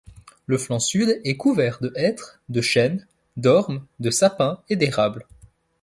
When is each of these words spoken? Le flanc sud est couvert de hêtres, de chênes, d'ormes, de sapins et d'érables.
Le 0.47 0.57
flanc 0.57 0.79
sud 0.79 1.21
est 1.25 1.37
couvert 1.37 1.77
de 1.79 1.93
hêtres, 1.95 2.39
de 2.49 2.59
chênes, 2.61 3.05
d'ormes, 3.37 3.85
de 3.99 4.09
sapins 4.09 4.63
et 4.67 4.75
d'érables. 4.75 5.27